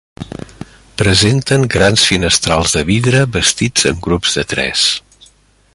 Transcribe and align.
Presenten 1.01 1.67
grans 1.75 2.05
finestrals 2.13 2.75
de 2.77 2.83
vidre, 2.89 3.21
bastits 3.37 3.87
en 3.91 4.01
grups 4.09 4.39
de 4.39 4.47
tres. 4.55 4.89